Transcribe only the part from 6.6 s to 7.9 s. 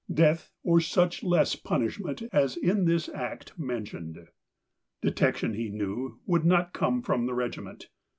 come from the regiment.